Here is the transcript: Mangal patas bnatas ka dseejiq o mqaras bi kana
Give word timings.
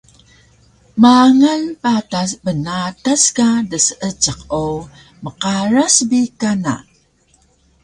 Mangal 1.03 1.63
patas 1.83 2.31
bnatas 2.43 3.23
ka 3.37 3.47
dseejiq 3.69 4.39
o 4.63 4.65
mqaras 5.23 5.95
bi 6.09 6.21
kana 6.39 6.75